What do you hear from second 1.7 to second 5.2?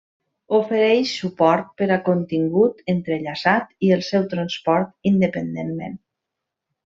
per a contingut entrellaçat, i el seu transport